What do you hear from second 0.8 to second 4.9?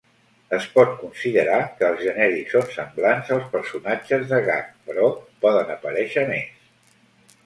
considerar que els genèrics són semblants als personatges de gag,